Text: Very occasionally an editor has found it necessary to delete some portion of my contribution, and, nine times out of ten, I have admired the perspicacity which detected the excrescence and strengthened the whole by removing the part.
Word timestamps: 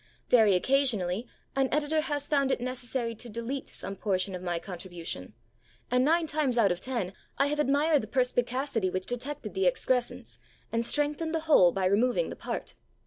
Very 0.29 0.55
occasionally 0.55 1.27
an 1.55 1.69
editor 1.71 2.01
has 2.01 2.27
found 2.27 2.51
it 2.51 2.59
necessary 2.59 3.13
to 3.13 3.29
delete 3.29 3.67
some 3.67 3.95
portion 3.95 4.33
of 4.33 4.41
my 4.41 4.57
contribution, 4.57 5.35
and, 5.91 6.03
nine 6.03 6.25
times 6.25 6.57
out 6.57 6.71
of 6.71 6.79
ten, 6.79 7.13
I 7.37 7.45
have 7.45 7.59
admired 7.59 8.01
the 8.01 8.07
perspicacity 8.07 8.89
which 8.89 9.05
detected 9.05 9.53
the 9.53 9.67
excrescence 9.67 10.39
and 10.71 10.83
strengthened 10.87 11.35
the 11.35 11.41
whole 11.41 11.71
by 11.71 11.85
removing 11.85 12.31
the 12.31 12.35
part. 12.35 12.73